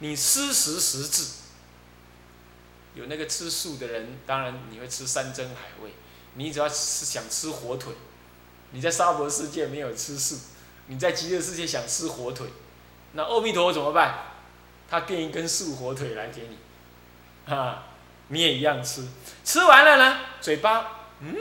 [0.00, 1.34] 你吃食食字。
[2.94, 5.92] 有那个吃素的人，当然你会吃山珍海味。
[6.34, 7.92] 你只要是想吃火腿，
[8.72, 10.36] 你在娑婆世界没有吃素，
[10.86, 12.48] 你在极乐世界想吃火腿，
[13.12, 14.24] 那阿弥陀佛怎么办？
[14.90, 17.84] 他变一根素火腿来给你，啊，
[18.28, 19.06] 你也一样吃。
[19.44, 21.36] 吃完了呢，嘴巴嗯，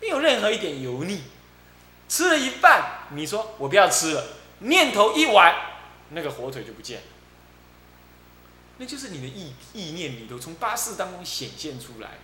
[0.00, 1.22] 没有任何一点油腻。
[2.08, 4.24] 吃了一半，你说我不要吃了，
[4.60, 5.54] 念头一完，
[6.10, 7.04] 那个火腿就不见了。
[8.78, 12.18] 那就是你的意意念里头从八识当中显现出来，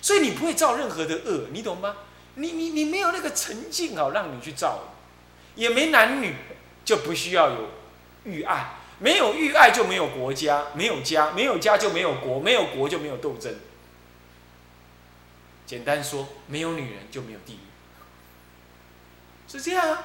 [0.00, 1.96] 所以你不会造任何的恶，你懂吗？
[2.36, 4.94] 你你你没有那个沉静好让你去造，
[5.56, 6.36] 也没男女，
[6.84, 7.70] 就不需要有
[8.22, 13.52] 欲爱，没有欲爱就没有国家，没有家，没有家就没有国，没有国就没有斗争。
[15.66, 17.58] 简单说，没有女人就没有地狱，
[19.50, 20.04] 是这样啊。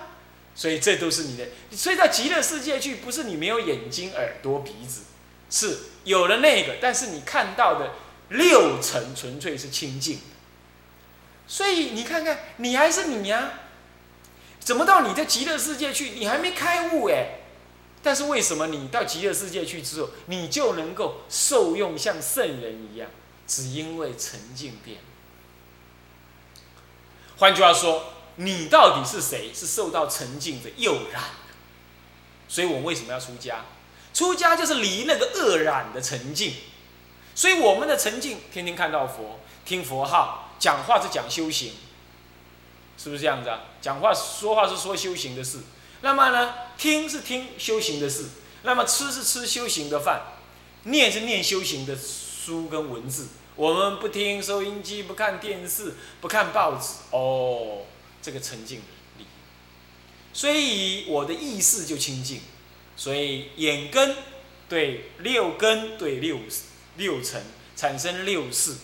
[0.55, 5.01] 所以这都是你的，所以到极乐世界去，不是你没有眼睛、耳朵、鼻子。
[5.49, 7.91] 是有了那个，但是你看到的
[8.29, 10.19] 六层纯粹是清净，
[11.47, 13.51] 所以你看看，你还是你呀？
[14.59, 16.11] 怎么到你的极乐世界去？
[16.11, 17.41] 你还没开悟哎！
[18.01, 23.07] 但是为什么你到极乐世界去之后，你就能够受用像圣人一样？
[23.45, 24.97] 只因为沉静变。
[27.37, 29.51] 换句话说，你到底是谁？
[29.53, 31.21] 是受到沉静的诱染。
[32.47, 33.65] 所以我为什么要出家？
[34.15, 36.53] 出家就是离那个恶染的沉静，
[37.35, 41.73] 所以我们的沉静，天天看到佛，听佛号，讲话是讲修行，
[42.97, 43.63] 是不是这样子啊？
[43.81, 45.59] 讲话说话是说修行的事，
[45.99, 48.27] 那么呢，听是听修行的事，
[48.63, 50.21] 那么吃是吃修行的饭，
[50.83, 53.27] 念是念修行的书跟文字。
[53.57, 57.79] 我们不听收音机，不看电视，不看报纸，哦，
[58.21, 58.81] 这个沉静
[59.17, 59.25] 力，
[60.31, 62.39] 所以我的意识就清净。
[62.95, 64.15] 所以眼根
[64.69, 66.39] 对六根对六
[66.97, 67.41] 六尘
[67.75, 68.75] 产生六识，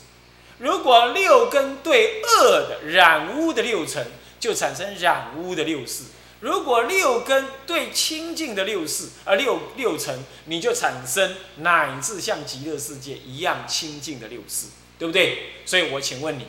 [0.59, 4.05] 如果六根对恶的染污的六尘，
[4.39, 6.05] 就产生染污的六识；
[6.41, 14.67] 如果六根对清净的六识，而六六尘，你就产生乃至像极乐世界一样清净的六识，
[14.99, 15.53] 对不对？
[15.65, 16.47] 所以我请问你，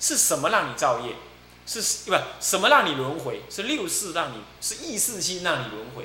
[0.00, 1.14] 是什么让你造业？
[1.66, 3.40] 是不什么让你轮回？
[3.48, 6.04] 是六世让你是意识心让你轮回，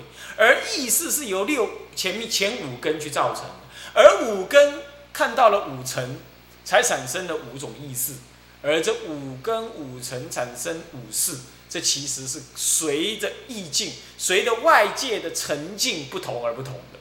[0.75, 3.51] 意识是由六前面前五根去造成的，
[3.93, 4.81] 而五根
[5.11, 6.17] 看到了五层，
[6.63, 8.13] 才产生了五种意识，
[8.61, 11.37] 而这五根五层产生五识，
[11.69, 16.99] 这其实是随着意境、随着外界的沉静不同而不同的。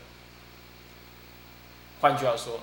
[2.00, 2.60] 换句话说，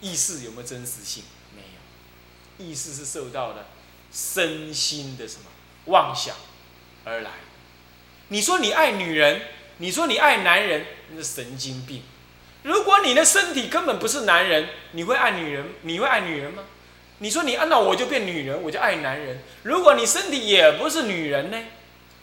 [0.00, 1.24] 意识有没有真实性？
[1.54, 3.66] 没有，意识是受到的。
[4.12, 5.44] 身心的什么
[5.86, 6.34] 妄想
[7.04, 7.32] 而来？
[8.28, 9.42] 你说你爱女人，
[9.78, 12.02] 你说你爱男人，那是神经病。
[12.62, 15.64] 如果你的身体根本不是男人，你会爱女人？
[15.82, 16.64] 你会爱女人吗？
[17.18, 19.40] 你说你按照我就变女人，我就爱男人。
[19.62, 21.58] 如果你身体也不是女人呢？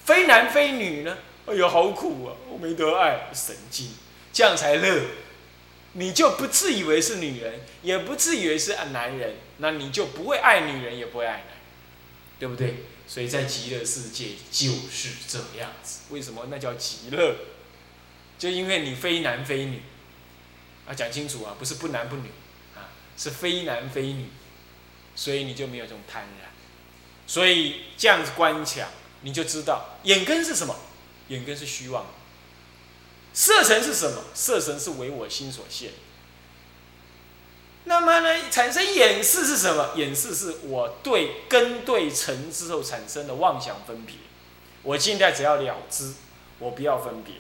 [0.04, 1.18] 非男非女呢？
[1.46, 2.36] 哎呦，好苦啊！
[2.50, 3.92] 我没得爱，神经，
[4.32, 5.02] 这样才乐。
[5.94, 11.48] 你就不自以为是女人，也不自以为是男人，那你就不会爱女人，也不会爱男人。
[12.40, 12.76] 对不对？
[13.08, 16.02] 所以在极乐世界就是这样子。
[16.10, 17.36] 为什么那叫极乐？
[18.40, 19.82] 就因为你非男非女，
[20.88, 22.30] 啊，讲清楚啊，不是不男不女，
[22.76, 24.28] 啊，是非男非女，
[25.16, 26.48] 所以你就没有这种贪婪。
[27.26, 28.90] 所以这样子观想，
[29.22, 30.76] 你就知道眼根是什么？
[31.30, 32.06] 眼根是虚妄。
[33.34, 34.24] 色尘是什么？
[34.34, 35.92] 色尘是为我心所现。
[37.86, 39.92] 那么呢，产生掩饰是什么？
[39.96, 44.16] 掩饰是我对根对尘之后产生的妄想分别。
[44.84, 46.14] 我现在只要了知，
[46.60, 47.36] 我不要分别，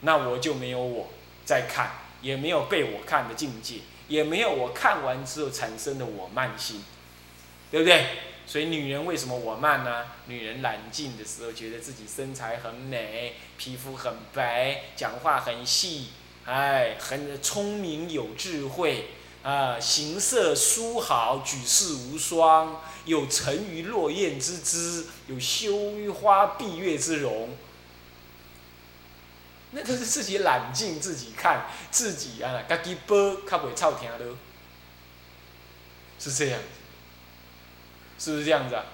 [0.00, 1.08] 那我就没有我
[1.44, 1.90] 在看，
[2.22, 6.84] 也没有被我看的境界，也没有我看完之后产生的我慢心，
[7.70, 8.06] 对不对？
[8.46, 10.06] 所以女人为什么我慢呢？
[10.26, 16.08] 女人冷静的时候，觉得自己身材很美，皮肤很白，讲话很细，
[16.46, 19.10] 哎，很聪明有智慧。
[19.42, 27.56] 啊，形色殊好，举世无双，有沉鱼落雁之姿，有羞于花闭月之容。
[29.70, 34.36] 那都是自己冷静，自己看，自己啊，家己播，较袂臭听的，
[36.18, 36.60] 是这样，
[38.18, 38.84] 是不是这样子啊？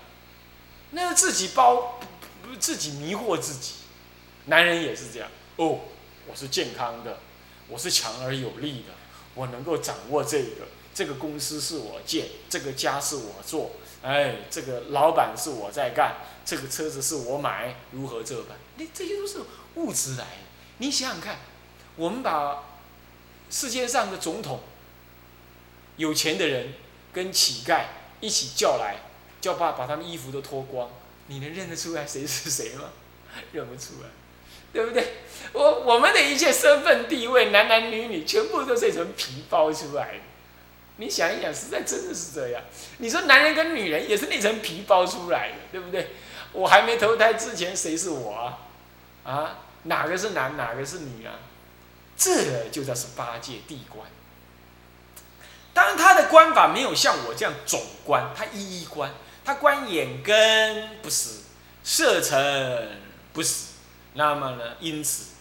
[0.91, 2.01] 那自己包，
[2.61, 3.75] 自己迷惑自己。
[4.47, 5.81] 男人也是这样哦，
[6.27, 7.19] 我是健康的，
[7.69, 9.04] 我是强而有力的。
[9.35, 13.73] 我能够掌握这个，这个公司是我建，这个家是我做，
[14.03, 18.57] 哎，这个老板是我在干，这个车子是我买，如何这般？
[18.77, 19.39] 你这些都是
[19.75, 20.45] 物质来的。
[20.79, 21.39] 你想想看，
[21.97, 22.65] 我们把
[23.51, 24.61] 世界上的总统，
[25.97, 26.75] 有钱的人
[27.13, 27.85] 跟乞丐
[28.21, 28.97] 一起叫来，
[29.41, 30.91] 叫把把他们衣服都脱光，
[31.29, 32.91] 你能认得出来谁是谁吗？
[33.53, 34.09] 认不出来，
[34.75, 35.15] 对不对？
[35.53, 40.21] 我我们的一切身份地位，男男女女，全部都是一层皮包出来的。
[40.97, 42.63] 你想一想，实在真的是这样。
[42.99, 46.11] 你说男人跟女人也是那层皮包出来的，对不对？
[46.53, 48.59] 我还没投胎之前，谁是我啊？
[49.25, 51.35] 啊，哪个是男，哪个是女啊？
[52.17, 54.07] 这就叫是八戒地观。
[55.73, 59.13] 当，他的官法没有像我这样总观，他一一观，
[59.45, 61.43] 他观眼根不死，
[61.83, 63.01] 色尘
[63.33, 63.74] 不死，
[64.15, 65.35] 那么呢，因此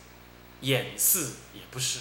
[0.61, 1.19] 眼视
[1.53, 1.99] 也不是，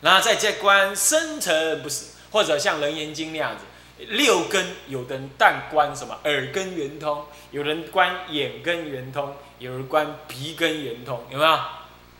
[0.00, 3.64] 然后再再观生尘不死，或者像《楞严经》那样子，
[4.08, 11.60] 六根有的人但观什么耳根圆通，有人观眼根圆通，有人观鼻根圆通，有没有？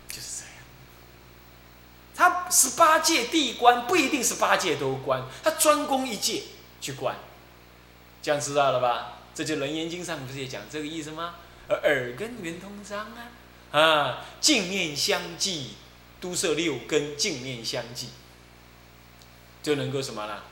[0.09, 0.53] 就是这样
[2.15, 6.43] 他十八界地观不一定是八界都观，他专攻一界
[6.81, 7.17] 去观，
[8.21, 9.19] 这样知道了吧？
[9.35, 11.37] 这就《楞严经》上不是也讲这个意思吗？
[11.69, 13.31] 而耳根圆通章啊，
[13.73, 15.71] 啊，镜面相继，
[16.21, 18.11] 都摄六根，镜面相继，
[19.63, 20.43] 就能够什么呢？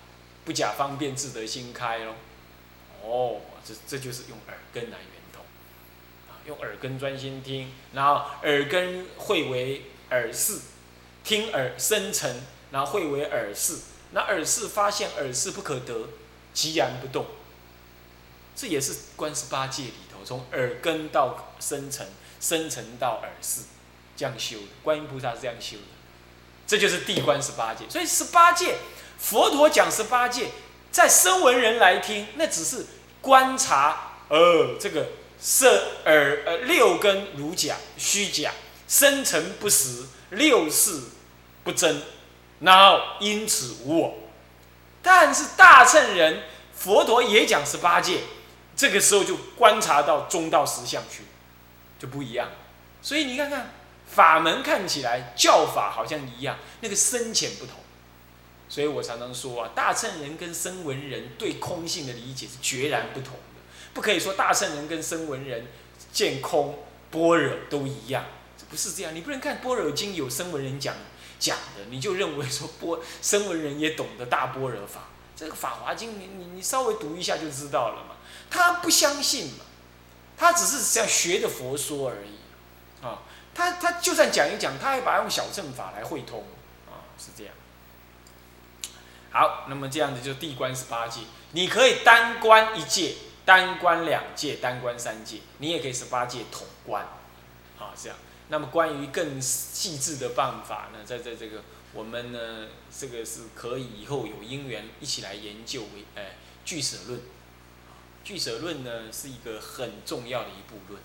[0.45, 2.15] 不假方便，自得心开喽。
[3.05, 5.45] 哦，这这就是用耳根来圆通，
[6.29, 10.59] 啊，用耳根专心听，然后耳根会为耳视。
[11.23, 12.35] 听耳生成，
[12.71, 13.77] 然后会为耳视。
[14.13, 16.09] 那耳视发现耳视不可得，
[16.55, 17.27] 寂然不动。
[18.61, 22.07] 这也是观十八界里头，从耳根到生成，
[22.39, 23.63] 生成到耳视，
[24.15, 24.67] 这样修的。
[24.83, 25.83] 观音菩萨是这样修的。
[26.67, 27.87] 这就是地观十八界。
[27.89, 28.77] 所以十八界，
[29.19, 30.49] 佛陀讲十八界，
[30.93, 32.85] 在声闻人来听，那只是
[33.23, 35.07] 观察，呃，这个
[35.41, 38.53] 色耳呃六根如假虚假，
[38.87, 40.05] 生成不实。
[40.33, 41.01] 六事
[41.65, 42.03] 不真，
[42.61, 44.15] 然后因此无我。
[45.03, 46.43] 但是大乘人，
[46.73, 48.21] 佛陀也讲十八界，
[48.81, 51.25] 这个时候就观察到中道实相去，
[51.99, 52.49] 就不一样。
[53.03, 53.73] 所以你看看
[54.07, 57.75] 法门看起来教法好像一样，那个深浅不同。
[58.71, 63.61] 所以我常常说啊，大乘人跟声闻人对空性的理解是决然不同的，
[63.93, 65.67] 不可以说大乘人跟声闻人
[66.11, 66.79] 见空
[67.11, 68.25] 般若都一样。
[68.57, 70.95] 这不是这样，你不能看《般若经》有声闻人讲
[71.39, 75.10] 讲的，你就认为说般 声闻人也懂得大般若法。
[75.41, 78.17] 这个《法华经》，你你你稍微读一下就知道了嘛。
[78.51, 79.65] 他不相信嘛，
[80.37, 83.23] 他只是想学的佛说而已啊。
[83.55, 86.45] 他他就算讲一讲，他还把用小乘法来会通
[86.87, 87.55] 啊，是这样。
[89.31, 91.23] 好，那么这样子就地观十八界，
[91.53, 93.15] 你可以单观一界，
[93.47, 97.03] 单观两界，单观三界，你也可以十八界统观，
[97.79, 98.19] 啊，这样。
[98.49, 107.21] 那么关于更细致的办法呢，在在这个我们呢，这个是可以以后有因缘一起来研究为，哎，俱舍论，
[108.23, 111.03] 俱舍论呢是一个很重要的一部论，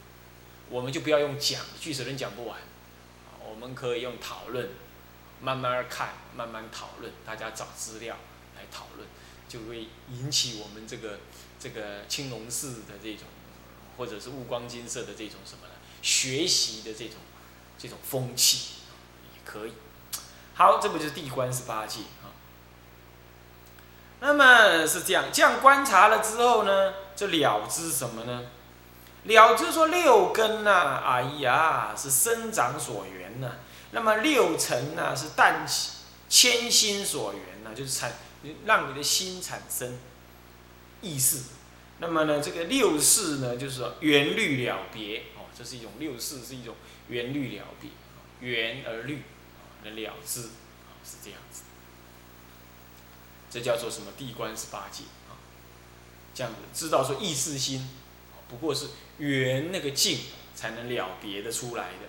[0.69, 2.59] 我们就不要用讲，俱舍论讲不完，
[3.43, 4.69] 我们可以用讨论，
[5.41, 8.17] 慢慢看，慢慢讨论，大家找资料
[8.55, 9.07] 来讨论，
[9.47, 11.19] 就会引起我们这个
[11.59, 13.27] 这个青龙寺的这种，
[13.97, 15.73] 或者是悟光金色的这种什么呢？
[16.01, 17.17] 学习的这种。
[17.77, 18.75] 这种风气
[19.33, 19.73] 也可以。
[20.55, 22.31] 好，这不就是地观十八界啊？
[24.21, 28.43] 那么是这样，这样观察了之后呢，就了知什么呢？
[29.25, 33.51] 了知说六根呐，哎呀，是生长所缘呐。
[33.91, 35.65] 那么六尘呐，是淡
[36.29, 38.13] 千心所缘呐，就是产
[38.65, 39.97] 让你的心产生
[41.01, 41.41] 意识。
[41.99, 46.75] 那么呢，这个六事呢，就是说缘虑了别哦，这是一种六事，是一种。
[47.07, 47.91] 缘虑了别，
[48.39, 49.21] 缘而虑，
[49.85, 51.61] 能了知，是这样子。
[53.49, 54.11] 这叫做什么？
[54.17, 55.39] 地观十八界啊，
[56.33, 57.89] 这样子知道说意识心，
[58.49, 58.87] 不过是
[59.17, 60.19] 缘那个境
[60.53, 62.07] 才能了别的出来的。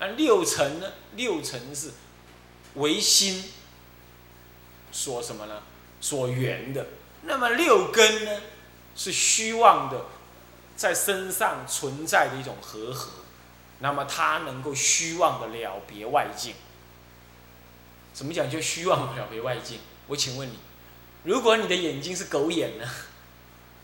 [0.00, 0.90] 那六尘呢？
[1.14, 1.92] 六尘是
[2.74, 3.44] 唯心
[4.90, 5.62] 所什么呢？
[6.00, 6.86] 所缘的。
[7.22, 8.40] 那么六根呢？
[8.96, 10.06] 是虚妄的，
[10.76, 13.12] 在身上存在的一种和合。
[13.80, 16.54] 那么它能够虚妄的了别外境，
[18.18, 19.78] 怎么讲就虚妄了别外境？
[20.08, 20.58] 我请问你，
[21.22, 22.84] 如果你的眼睛是狗眼呢？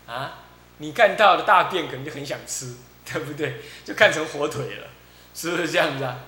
[0.05, 0.43] 啊，
[0.79, 2.75] 你看到的大便可能就很想吃，
[3.09, 3.61] 对不对？
[3.85, 4.87] 就看成火腿了，
[5.33, 6.19] 是不是这样子啊？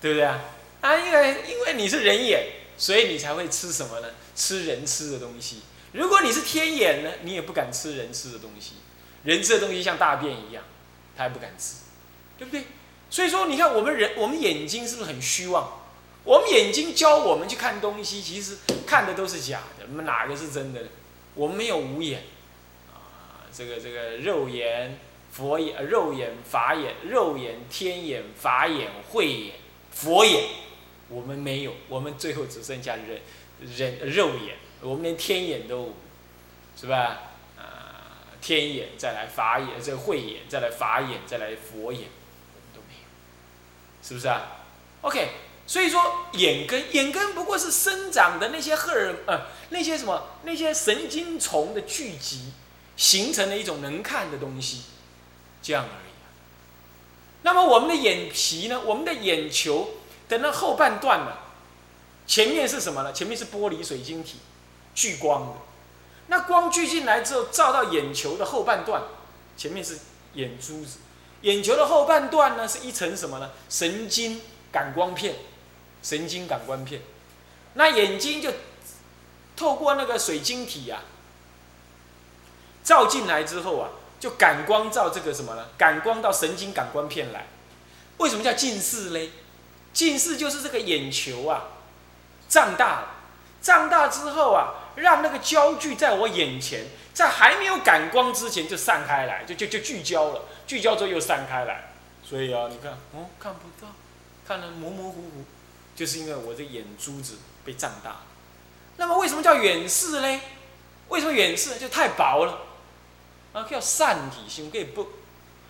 [0.00, 0.40] 对不对啊？
[0.80, 4.08] 啊，因为因为你是人眼，所以你才会吃什么呢？
[4.34, 5.62] 吃人吃的东西。
[5.92, 8.72] 如果你是天眼呢，你也不敢吃人吃的东西。
[9.22, 10.64] 人吃的东西像大便一样，
[11.16, 11.76] 他还不敢吃，
[12.36, 12.64] 对不对？
[13.08, 15.81] 所以说，你看我们人，我们眼睛是不是很虚妄？
[16.24, 20.80] 我们眼睛教我们去看东西，其实看的都是假的，那么哪个是真的？
[21.34, 22.22] 我们没有五眼，
[22.92, 25.00] 啊，这个这个肉眼、
[25.32, 29.54] 佛眼、肉眼、法眼、肉眼、天眼、法眼、慧眼、
[29.90, 30.44] 佛眼，
[31.08, 33.20] 我们没有，我们最后只剩下人
[33.58, 35.94] 人肉眼，我们连天眼都无，
[36.76, 37.32] 是吧？
[37.58, 42.02] 啊，天眼再来法眼，这慧眼再来法眼，再来佛眼，
[42.54, 44.62] 我们都没有，是不是啊
[45.00, 45.28] ？OK。
[45.66, 52.52] 所以说，眼根，眼根不过是生长的那些荷尔，呃，那些什么，那些神经丛的聚集，
[52.96, 54.82] 形成了一种能看的东西，
[55.62, 56.12] 这样而已。
[57.42, 58.80] 那么我们的眼皮呢？
[58.84, 59.92] 我们的眼球
[60.28, 61.32] 的那后半段呢？
[62.26, 63.12] 前面是什么呢？
[63.12, 64.38] 前面是玻璃水晶体，
[64.94, 65.52] 聚光的。
[66.26, 69.02] 那光聚进来之后，照到眼球的后半段，
[69.56, 69.98] 前面是
[70.34, 70.98] 眼珠子，
[71.42, 73.50] 眼球的后半段呢，是一层什么呢？
[73.70, 74.40] 神经
[74.70, 75.36] 感光片。
[76.02, 77.00] 神经感官片，
[77.74, 78.52] 那眼睛就
[79.56, 81.00] 透过那个水晶体呀，
[82.82, 85.68] 照进来之后啊，就感光照这个什么呢？
[85.78, 87.46] 感光到神经感官片来。
[88.18, 89.30] 为什么叫近视嘞？
[89.92, 91.64] 近视就是这个眼球啊，
[92.48, 93.08] 胀大了，
[93.60, 101.92] 胀大之后啊，让那个焦距在我眼前，在还没有感光之前就散开来，就就就聚焦了，聚焦之后又散开来。
[102.24, 103.92] 所以啊，你看，哦，看不到，
[104.46, 105.44] 看得模模糊糊。
[106.02, 108.22] 就是因为我这眼珠子被胀大，
[108.96, 110.40] 那么为什么叫远视嘞？
[111.10, 112.58] 为什么远视就太薄了？
[113.52, 115.06] 啊，叫散体伤过薄，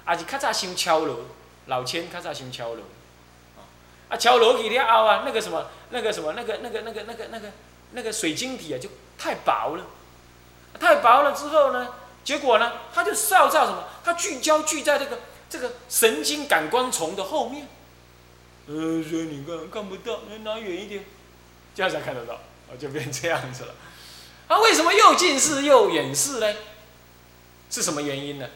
[0.06, 1.26] 啊是较早先敲锣，
[1.66, 2.82] 老千较早先敲锣，
[4.08, 7.52] 啊敲锣去了后啊，那个什么那个什么那个那个那个那个那个
[7.90, 9.84] 那个水晶体啊就太薄了，
[10.80, 11.88] 太薄了之后呢，
[12.24, 13.84] 结果呢，它就照照什么？
[14.02, 15.18] 它聚焦聚在这个
[15.50, 17.68] 这个神经感光丛的后面。
[18.66, 21.04] 呃，所以你看看不到，你拿远一点，
[21.74, 23.74] 这样才看得到，啊，就变这样子了。
[24.46, 26.54] 啊，为什么又近视又远视呢？
[27.70, 28.48] 是什么原因呢？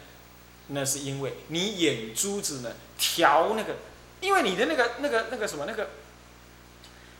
[0.69, 3.77] 那是因为你眼珠子呢调那个，
[4.21, 5.91] 因为你的那个那个那个什么那个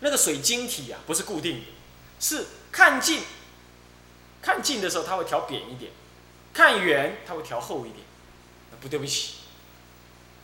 [0.01, 1.67] 那个水晶体啊，不是固定的，
[2.21, 3.23] 是看近
[4.43, 5.91] 看近的时候它会调扁一点，
[6.53, 8.05] 看远它会调厚一点。
[8.79, 9.37] 不对不起，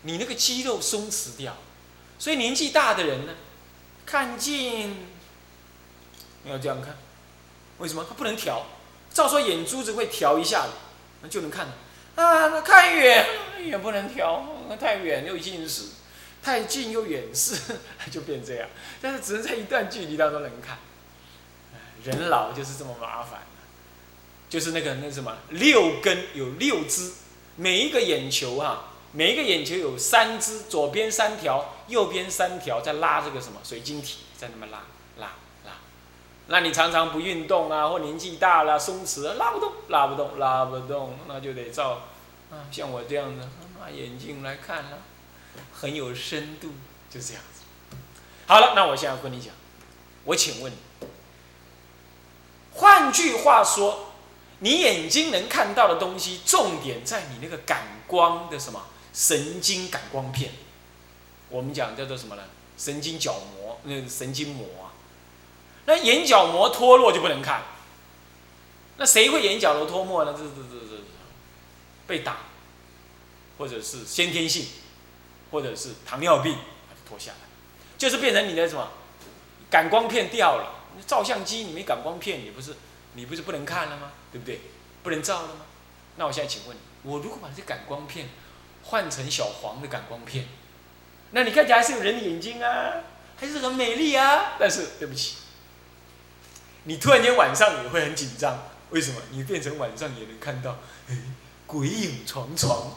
[0.03, 1.57] 你那个肌肉松弛掉。
[2.23, 3.35] 所以年纪大的人呢，
[4.07, 4.97] 看近
[6.45, 6.97] 要这样看，
[7.79, 8.07] 为什么？
[8.09, 8.65] 他不能调，
[9.13, 10.69] 照说眼珠子会调一下，
[11.21, 11.73] 那就能看了。
[12.15, 13.27] 啊，那看远
[13.65, 15.87] 也不能调，那太远又近视，
[16.41, 17.57] 太近又远视，
[18.09, 18.69] 就变这样。
[19.01, 20.79] 但是只能在一段距离当中能看。
[22.05, 23.41] 人老就是这么麻烦，
[24.49, 27.15] 就是那个那什么六根有六支，
[27.57, 28.91] 每一个眼球啊。
[29.15, 34.85] 每一个眼球有三只，左边三条，右边三条，在拉这个什么水晶体，在那么拉
[35.19, 35.33] 拉
[35.67, 35.73] 拉。
[36.47, 42.01] 那你常常不运动啊，或年纪大了松弛，拉不动，拉不动，拉不动，那就得照
[42.51, 44.99] 啊，像我这样的拿眼镜来看了，
[45.75, 46.69] 很有深度，
[47.11, 47.61] 就这样子。
[48.47, 49.53] 好了，那我现在跟你讲，
[50.25, 50.77] 我请问你，
[52.73, 54.07] 换句话说，
[54.61, 58.87] 你眼睛能看到的东西，重点在你那个感光的什么？
[59.13, 60.53] 神经感光片，
[61.51, 62.43] 我们讲叫做什么呢？
[62.79, 64.91] 神经角膜，那神经膜啊。
[65.85, 67.63] 那眼角膜脱落就不能看。
[68.97, 70.33] 那谁会眼角膜脱落呢？
[70.33, 71.03] 这这这这
[72.07, 72.39] 被打，
[73.59, 74.67] 或者是先天性，
[75.51, 77.49] 或者是糖尿病，就脱下来，
[77.99, 78.89] 就是变成你的什么
[79.71, 80.79] 感光片掉了。
[81.07, 82.75] 照相机你没感光片，你不是
[83.15, 84.13] 你不是不能看了吗？
[84.33, 84.61] 对不对？
[85.03, 85.67] 不能照了吗？
[86.17, 88.29] 那我现在请问，我如果把这感光片。
[88.85, 90.47] 换成小黄的感光片，
[91.31, 92.95] 那你看起来还是有人的眼睛啊，
[93.37, 94.53] 还是很美丽啊。
[94.59, 95.37] 但是对不起，
[96.85, 99.21] 你突然间晚上也会很紧张，为什么？
[99.31, 100.77] 你变成晚上也能看到，
[101.67, 102.93] 鬼影幢幢。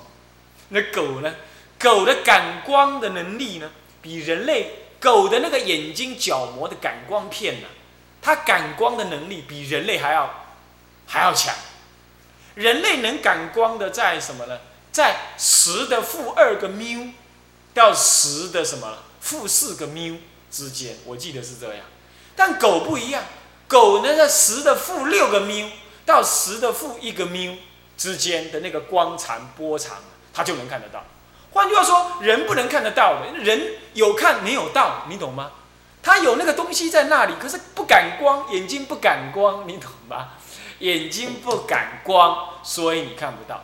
[0.70, 1.34] 那狗呢？
[1.78, 3.70] 狗的感光的能力呢，
[4.02, 7.68] 比人类狗的那个眼睛角膜的感光片呢，
[8.22, 10.46] 它感光的能力比人类还要
[11.06, 11.54] 还要强。
[12.56, 14.60] 人类能感光的在什么呢？
[14.96, 17.12] 在十的负二个缪
[17.74, 20.18] 到十的什么负四个缪
[20.50, 21.84] 之间，我记得是这样。
[22.34, 23.22] 但狗不一样，
[23.68, 25.70] 狗呢在十的负六个缪
[26.06, 27.58] 到十的负一个缪
[27.98, 29.98] 之间的那个光长波长，
[30.34, 31.04] 它就能看得到。
[31.52, 35.52] 换句话说，人不能看得到的，人有看没有到，你懂吗？
[36.02, 40.30] 它有那个东西在那里，可是不感光，眼睛不感光，你懂吗？
[40.80, 43.62] 眼睛不感光，所以你看不到。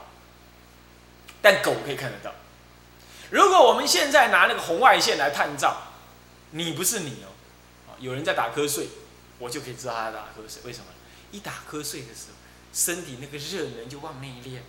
[1.42, 2.34] 但狗可以看得到。
[3.30, 5.78] 如果我们现在拿那个红外线来探照，
[6.52, 8.88] 你不是你哦，有人在打瞌睡，
[9.40, 10.62] 我就可以知道他在打瞌睡。
[10.66, 10.86] 为什么？
[11.32, 12.34] 一打瞌睡的时候，
[12.74, 14.60] 身体那个热能就往内敛，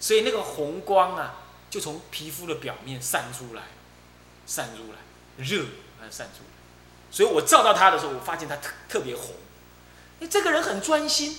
[0.00, 1.34] 所以那个红光啊，
[1.68, 3.62] 就从皮肤的表面散出来，
[4.46, 5.64] 散出来，热
[6.00, 6.50] 啊散出来。
[7.10, 9.34] 所以我照到他的时候，我发现他特特别红。
[10.30, 11.38] 这个人很专心，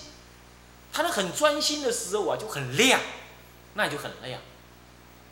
[0.93, 3.00] 他的很专心的时候啊，就很亮，
[3.73, 4.41] 那就很累啊，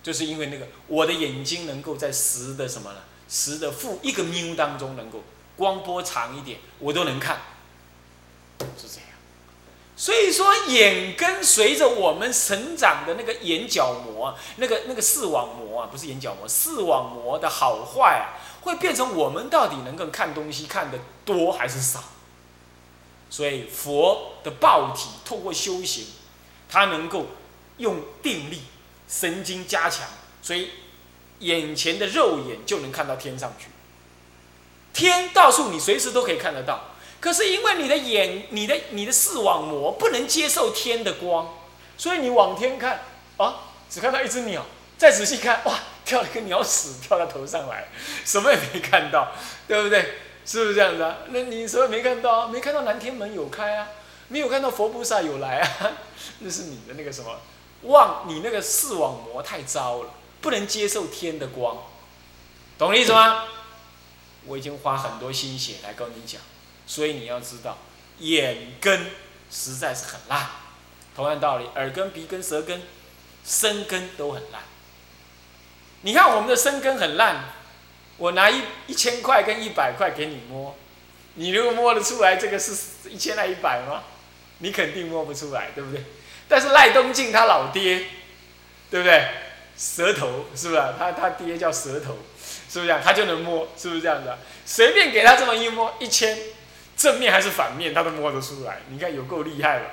[0.02, 3.00] 就是因为那个我的眼睛能够在十的什么呢？
[3.28, 5.24] 十的负一个缪当中能够
[5.56, 7.42] 光波长一点，我都能看，
[8.60, 9.04] 是这样。
[9.96, 22.02] 所以说，眼跟随着我们成长的那个眼角膜，那个那个视网膜啊，不是眼角膜，视网膜的好坏啊，会变成我们到底能够看东西看的多还是少。
[23.30, 26.08] 所以佛的报体透过修行，
[26.70, 27.26] 他能够
[27.80, 28.62] 用定力、
[29.10, 30.08] 神经加强，
[30.42, 30.70] 所以
[31.40, 33.70] 眼前的肉眼就能看到天上去。
[34.94, 41.58] 天到处你随时都可以看得到，可是因为你的眼、你的你的视网膜不能接受天的光，
[41.98, 43.02] 所以你往天看
[43.38, 44.66] 啊，只看到一只鸟。
[44.98, 47.88] 再仔细看，哇，跳了个鸟屎跳到头上来，
[48.26, 49.32] 什么也没看到，
[49.66, 50.16] 对不对？
[50.46, 51.20] 是不是这样子啊？
[51.30, 52.50] 那你什么也没看到？
[52.50, 53.88] 没看到南天门有开啊？
[54.28, 55.92] 没有看到佛菩萨有来啊？
[56.40, 57.40] 那是你的那个什么
[57.84, 61.78] 望，你那个视网膜太糟了，不能接受天的光，
[62.78, 63.46] 懂我意思吗？
[64.46, 66.42] 我已经花很多心血来跟你讲，
[66.88, 67.78] 所以你要知道，
[68.20, 69.12] 眼根
[69.52, 70.48] 实在是很烂。
[71.16, 72.82] 同样道理，耳根、鼻根、舌根、
[73.46, 74.62] 身根都很烂。
[76.02, 77.54] 你看我们的身根很烂。
[78.18, 80.76] 我拿一一千块跟一百块给你摸，
[81.36, 84.04] 你如果摸得出来这个是一千还一百吗？
[84.58, 86.04] 你肯定摸不出来，对不对？
[86.50, 88.08] 但是赖东进他老爹，
[88.92, 89.30] 对不对？
[89.78, 90.82] 舌头是不是？
[90.98, 92.18] 他他爹叫舌头，
[92.70, 93.00] 是不是这样？
[93.02, 94.30] 他就能摸，是不是这样子？
[94.66, 96.38] 随便给他这么一摸，一千，
[96.98, 98.82] 正面还是反面，他都摸得出来。
[98.90, 99.92] 你看有够厉害了？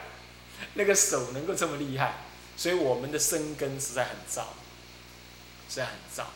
[0.74, 2.24] 那个手能够这么厉害，
[2.56, 4.54] 所以我们的生根实在很糟，
[5.68, 6.26] 实在很糟，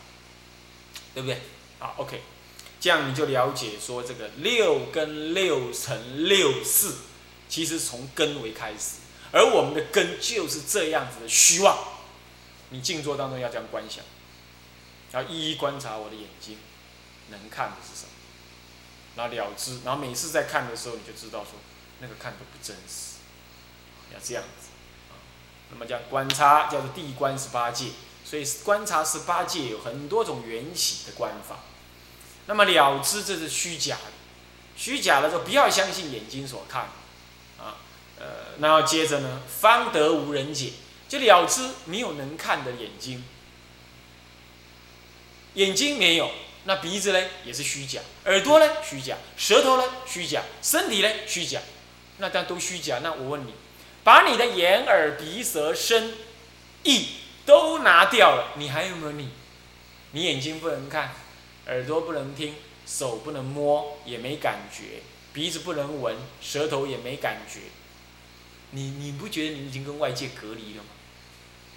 [1.13, 1.39] 对不对？
[1.79, 2.21] 好，OK，
[2.79, 6.95] 这样你就了解说这个六根六尘六四，
[7.49, 8.97] 其实从根为开始，
[9.31, 11.77] 而我们的根就是这样子的虚妄。
[12.69, 14.03] 你静坐当中要这样观想，
[15.11, 16.57] 要一一观察我的眼睛
[17.29, 18.09] 能看的是什么，
[19.15, 21.53] 然后了知，然后每次在看的时候，你就知道说
[21.99, 23.17] 那个看的不真实，
[24.13, 24.69] 要这样子
[25.09, 25.19] 啊。
[25.69, 27.87] 那么叫观察，叫做地观十八界，
[28.23, 31.57] 所以观察十八界有很多种缘起的观法。
[32.47, 34.11] 那么了知这是虚假的，
[34.77, 36.89] 虚假的时候不要相信眼睛所看，
[38.21, 38.27] 呃，
[38.59, 40.73] 然后接着呢，方得无人解，
[41.09, 43.23] 就了知你有能看的眼睛，
[45.55, 46.29] 眼睛没有，
[46.65, 51.59] 那鼻子呢也是虚假，耳朵呢虚假，舌头呢虚假，身体呢虚假，
[52.19, 53.53] 那但都虚假，那我问你，
[54.03, 56.13] 把你的眼耳鼻舌身
[56.83, 57.07] 意
[57.45, 59.29] 都拿掉了，你还有没有你？
[60.11, 61.13] 你眼睛不能看。
[61.67, 62.55] 耳朵不能听，
[62.87, 67.59] 手不能摸，也没感觉；鼻子不能闻，舌头也没感觉。
[68.71, 70.89] 你你不觉得你已经跟外界隔离了吗？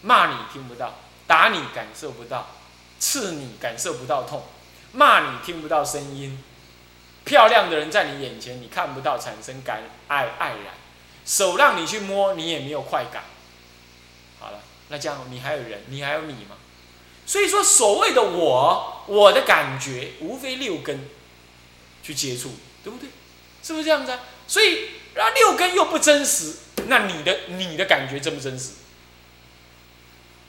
[0.02, 0.94] 骂你听不到，
[1.26, 2.48] 打你感受不到，
[2.98, 4.44] 刺你感受不到痛，
[4.92, 6.38] 骂你听不到声音。
[7.24, 10.74] 漂亮的人在你眼前，你看不到产生感爱爱然。
[11.24, 13.24] 手让你去摸，你也没有快感。
[14.38, 16.57] 好了，那这样你还有人，你还有你吗？
[17.24, 21.09] 所以说，所谓的我，我的感觉无非六根
[22.02, 22.52] 去接触，
[22.83, 23.09] 对不对？
[23.62, 24.20] 是不是这样子啊？
[24.46, 26.55] 所以，那六根又不真实，
[26.87, 28.72] 那你的你的感觉真不真实？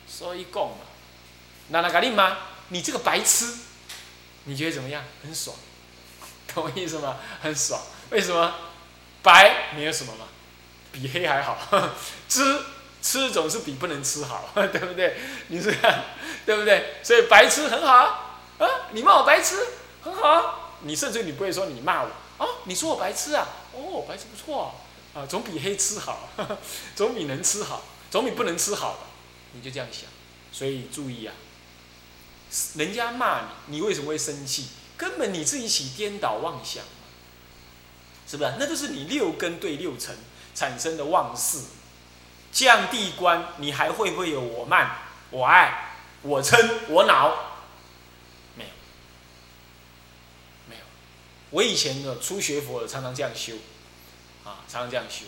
[0.08, 0.78] 所以讲嘛，
[1.70, 2.38] 那那个令吗？
[2.70, 3.54] 你这个白痴，
[4.46, 5.04] 你觉得怎么样？
[5.24, 5.56] 很爽，
[6.54, 7.18] 懂我意思吗？
[7.42, 7.82] 很爽。
[8.10, 8.54] 为什么？
[9.22, 10.26] 白没有什么嘛，
[10.92, 11.58] 比黑还好，
[12.30, 12.60] 吃。
[13.02, 15.16] 吃总是比不能吃好， 对不对？
[15.50, 16.06] 你是看，
[16.44, 16.96] 对不对？
[17.04, 19.64] 所以白痴很好啊啊，你骂我白痴
[20.02, 22.10] 很好啊，你甚至你不会说你骂我
[22.44, 24.74] 啊，你说我白痴啊，哦，白痴不错
[25.14, 26.30] 啊，总比黑吃好，
[26.96, 29.08] 总比能吃好，总比不能吃好吧，
[29.54, 30.10] 你就这样想。
[30.52, 31.34] 所以注意啊，
[32.76, 34.68] 人家骂你，你为什么会生气？
[34.98, 36.90] 根本你自己起颠倒妄想嘛，
[38.28, 38.54] 是不是？
[38.58, 40.16] 那就是你六根对六尘
[40.54, 41.62] 产生的妄事。
[42.52, 46.56] 降地观，你还会不会有我慢、我爱、我嗔、
[46.88, 47.58] 我恼？
[48.56, 48.70] 没有，
[50.70, 50.82] 没有。
[51.56, 53.54] 我以前呢初学佛常常这样修，
[54.44, 55.24] 啊，常常这样修。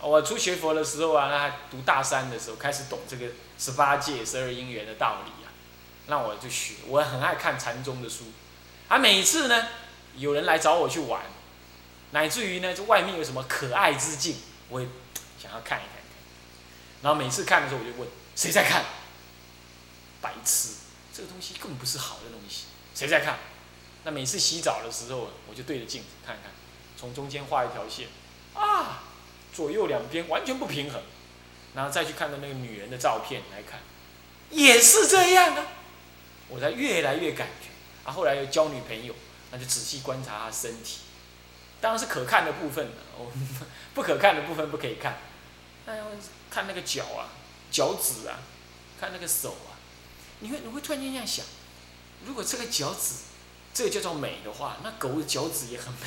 [0.00, 5.54] 我初学佛的时候啊，那还读大三的时候，开始懂这个十八界、十二因缘的道理啊，
[6.08, 6.74] 那我就学。
[6.88, 8.24] 我很爱看禅宗的书，
[8.88, 9.68] 啊，每次呢，
[10.16, 11.22] 有人来找我去玩，
[12.10, 14.34] 乃至于呢，这外面有什么可爱之境，
[14.70, 14.88] 我也
[15.40, 16.02] 想要看一看。
[17.02, 18.84] 然后每次看的时候，我就问谁在看？
[20.20, 20.70] 白痴，
[21.14, 23.38] 这个东西根本不是好的东西，谁在看？
[24.04, 26.52] 那每次洗澡的时候，我就对着镜子看看，
[26.96, 28.08] 从中间画一条线，
[28.54, 29.02] 啊，
[29.52, 31.02] 左右两边完全不平衡，
[31.74, 33.80] 然后再去看到那个女人的照片来看，
[34.50, 35.66] 也是这样啊，
[36.48, 37.70] 我才越来越感觉。
[38.04, 39.14] 啊，后来又交女朋友，
[39.50, 40.98] 那就仔细观察她身体，
[41.80, 43.32] 当然是可看的部分了，哦，
[43.94, 45.16] 不可看的部分不可以看。
[45.86, 46.04] 那要
[46.50, 47.32] 看那个脚啊，
[47.70, 48.40] 脚趾啊，
[49.00, 49.72] 看那个手啊，
[50.40, 51.46] 你会你会突然间这样想，
[52.26, 53.14] 如果这个脚趾，
[53.74, 56.06] 这个叫做美的话，那狗的脚趾也很美。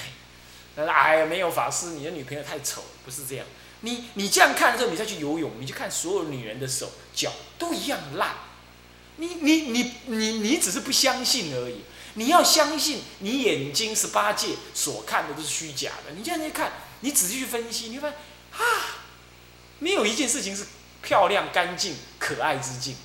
[0.75, 3.45] 但是哎呀，没有法师，你的女朋友太丑，不是这样。
[3.81, 8.35] 你你这样看的时候，你再去游泳，你去看所有女人的手脚都一样烂。
[9.17, 11.81] 你你你你你只是不相信而已。
[12.13, 16.13] 你要相信，你眼睛十八界所看的都是虚假的。
[16.15, 18.17] 你这样一看，你仔细去分析，你会发现
[18.65, 19.03] 啊，
[19.79, 20.65] 没有一件事情是
[21.01, 22.95] 漂亮、干净、可爱之境。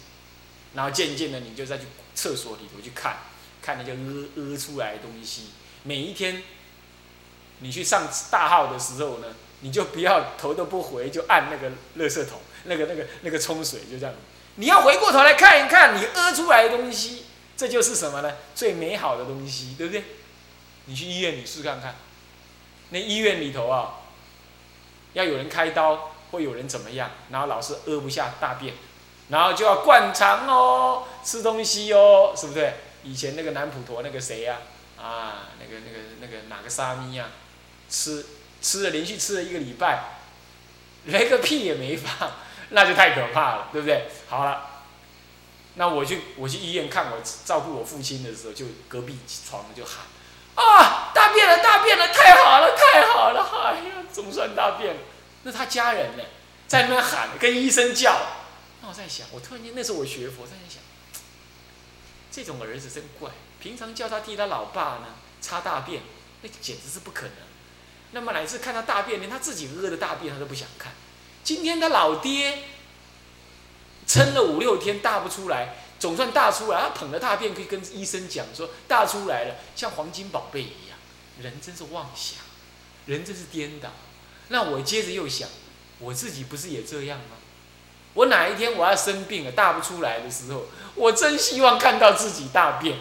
[0.75, 3.19] 然后渐渐的，你就再去厕所里头去看，
[3.63, 5.51] 看那些屙屙出来的东西。
[5.85, 6.43] 每一天，
[7.61, 9.29] 你去上大号的时候呢，
[9.61, 14.15] 你就不要头都不回，就按那个垃圾桶，那个那个那个冲水，就这样。
[14.57, 17.25] 你要回过头来看一看你屙出来的东西，
[17.57, 18.33] 这就是什么呢？
[18.55, 20.05] 最美好的东西，对不对？
[20.87, 21.95] 你去医院，你试看看，
[22.91, 24.01] 那医院里头啊，
[25.13, 27.11] 要有人开刀，会有人怎么样？
[27.31, 28.75] 然后老是屙不下大便，
[29.29, 32.73] 然后就要灌肠哦，吃东西哦，是不是？
[33.05, 34.59] 以前那个南普陀那个谁呀？
[34.97, 37.27] 啊，那个那个那个哪个沙弥呀？
[37.91, 38.25] 吃
[38.61, 40.05] 吃了连续吃了一个礼拜，
[41.05, 42.31] 连个屁也没放。
[42.75, 44.09] 那就太可怕了，对不对？
[44.29, 44.85] 好了，
[45.75, 50.05] 那我去我去医院看我照顾我父亲的时候，就隔壁床就喊
[50.55, 55.01] 啊，大便了，大便了，太好了，太好了，哎呀，总算大便了。
[55.43, 56.23] 那他家人呢，
[56.67, 58.17] 在那边喊，跟医生叫。
[58.81, 60.81] 那我在想，我突然间那时候我学佛，在想，
[62.33, 63.31] 这种儿子真怪。
[63.61, 65.07] 平常叫他替他老爸呢
[65.41, 66.03] 擦大便，
[66.41, 67.35] 那简直是不可能。
[68.11, 70.93] 那么乃至看他大便，连他自己屙的大便他都不想看。
[71.45, 72.65] 今天他老爹
[74.07, 80.99] 撑了五六天大不出来，总算大出来，他捧着大便可以跟医生讲说大出来了，像黄金宝贝一样。
[81.41, 82.39] 人真是妄想，
[83.07, 83.91] 人真是颠倒。
[84.49, 85.49] 那我接着又想，
[85.99, 87.37] 我自己不是也这样吗？
[88.15, 92.99] 我哪一天我要生病了大不出来的时候，我真希望看到自己大便。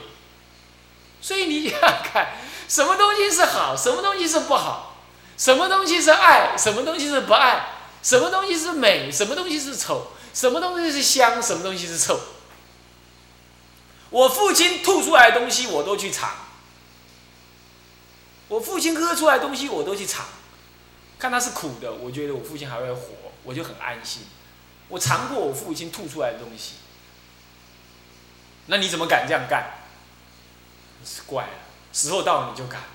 [1.22, 2.36] 所以你想看，
[2.68, 4.98] 什么东西是好，什么东西是不好，
[5.38, 7.68] 什么东西是爱，什么东西是不爱。
[8.02, 9.12] 什么东西是美？
[9.12, 10.08] 什么东西是丑？
[10.34, 11.40] 什么东西是香？
[11.40, 12.20] 什么东西是臭？
[14.10, 16.32] 我父亲吐出来的东西我都去尝，
[18.48, 20.26] 我父亲喝出来的东西我都去尝，
[21.20, 23.02] 看他是苦的，我觉得我父亲还会活，
[23.44, 24.24] 我就很安心。
[24.92, 26.74] 我尝过我父亲吐出来的东西，
[28.68, 29.80] 那你怎么敢这样干？
[31.04, 31.54] 是怪了，
[31.92, 32.88] 时候到了你就敢了，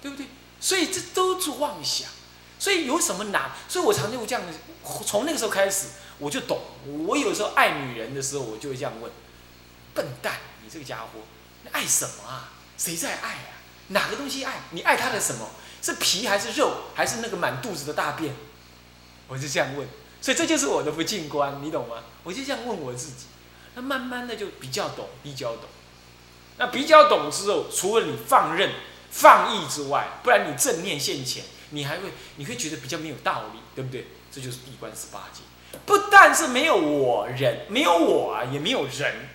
[0.00, 0.26] 对不对？
[0.60, 2.08] 所以这都是妄想。
[2.58, 3.50] 所以有什么难？
[3.68, 4.42] 所以我常就这样，
[5.04, 6.58] 从那个时候开始，我就懂。
[6.86, 9.10] 我有时候爱女人的时候，我就会这样问：
[9.92, 11.20] 笨蛋，你这个家伙，
[11.64, 12.52] 你爱什么啊？
[12.78, 13.60] 谁在爱啊？
[13.88, 14.60] 哪个东西爱？
[14.70, 15.50] 你爱他的什么？
[15.82, 16.84] 是皮还是肉？
[16.94, 18.34] 还是那个满肚子的大便？
[19.28, 19.86] 我就这样问。
[20.24, 21.96] 所以这就是我的不进观，你懂吗？
[22.22, 23.26] 我就这样问我自己。
[23.74, 25.64] 那慢慢的就比较懂，比较懂。
[26.56, 28.70] 那比较懂之后，除了你放任、
[29.10, 31.44] 放逸之外，不然你正念现前。
[31.72, 34.06] 你还会，你会觉得比较没有道理，对不对？
[34.32, 35.42] 这就是闭关十八戒，
[35.84, 39.28] 不但是没有我人，没有我啊，也没有人，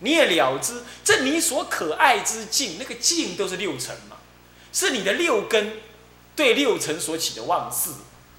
[0.00, 4.16] 你也了知，这你所可爱之境，那个境都是六尘嘛，
[4.72, 5.74] 是你的六根
[6.34, 7.90] 对六尘所起的妄事，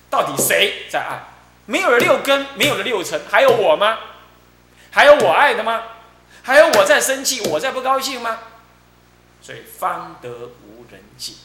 [0.09, 1.36] 到底谁在爱？
[1.67, 3.99] 没有了六根，没有了六尘，还有我吗？
[4.89, 5.83] 还有我爱的吗？
[6.41, 8.39] 还有我在生气，我在不高兴吗？
[9.41, 11.35] 所以方得无人境。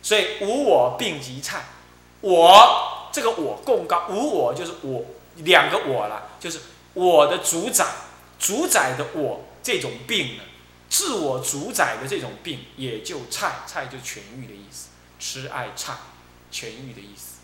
[0.00, 1.64] 所以无我病即菜，
[2.20, 5.04] 我这个我共高无我就是我
[5.36, 6.60] 两个我了，就是
[6.94, 7.84] 我的主宰，
[8.38, 10.44] 主宰的我这种病呢，
[10.88, 15.94] 自我主宰的这种病也就菜菜就痊愈的意思，吃爱菜
[16.50, 17.38] 痊愈的意思，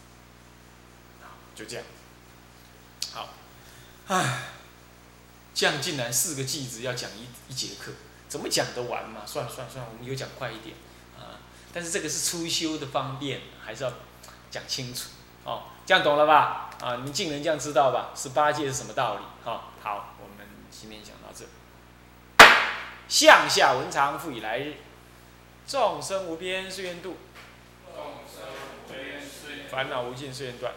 [1.54, 1.84] 就这样，
[4.06, 4.42] 唉，
[5.54, 7.92] 这样竟然四个句子要讲一一节课，
[8.28, 9.22] 怎么讲得完嘛？
[9.24, 10.76] 算了算了算了，我们有讲快一点
[11.18, 11.40] 啊。
[11.72, 13.92] 但是这个是初修的方便，还是要
[14.50, 15.08] 讲清楚
[15.44, 15.64] 哦。
[15.86, 16.70] 这样懂了吧？
[16.82, 18.10] 啊，你们竟能这样知道吧？
[18.14, 19.20] 十八戒是什么道理？
[19.44, 21.46] 哈，好，我们今天讲到这。
[23.08, 24.74] 向下文长复以来日。
[25.66, 27.16] 众生无边誓愿度，
[27.86, 30.74] 众生无边誓愿烦恼无尽誓愿断，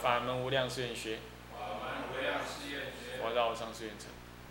[0.00, 1.18] 法门无量誓愿学，
[1.50, 4.06] 法门无量学，佛道无上誓愿成。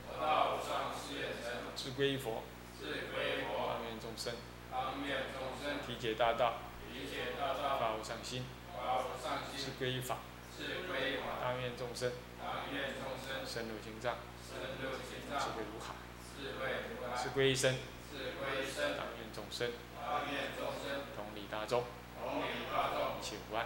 [0.08, 2.44] 佛道无上誓愿成，是归依佛，
[2.78, 4.34] 是归佛，众生。
[4.70, 5.80] 众生。
[5.88, 6.56] 体解大道，
[7.80, 8.46] 发无上心。
[8.76, 10.18] 发无上是心，归依法，
[10.56, 12.12] 是归法，当愿众生。
[12.40, 13.46] 当愿众生。
[13.48, 15.96] 深入经藏，智，慧如海。
[16.36, 17.74] 智慧如来，是归依身，
[18.12, 19.72] 是归身，当愿众生。
[19.96, 21.08] 当愿众生。
[21.16, 21.84] 同理大众，
[22.22, 23.66] 同理大众，一切无碍。